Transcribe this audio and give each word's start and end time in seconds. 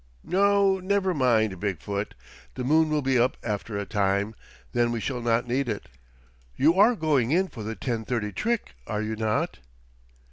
"No; 0.23 0.79
never 0.79 1.13
mind, 1.13 1.59
Big 1.59 1.79
foot. 1.79 2.15
The 2.55 2.63
moon 2.63 2.89
will 2.89 3.03
be 3.03 3.19
up 3.19 3.37
after 3.43 3.77
a 3.77 3.85
time. 3.85 4.33
Then 4.73 4.91
we 4.91 4.99
shall 4.99 5.21
not 5.21 5.47
need 5.47 5.69
it. 5.69 5.89
You 6.55 6.73
are 6.79 6.95
going 6.95 7.29
in 7.29 7.49
for 7.49 7.61
the 7.61 7.75
ten 7.75 8.03
thirty 8.05 8.31
trick, 8.31 8.73
are 8.87 9.03
you 9.03 9.15
not?" 9.15 9.59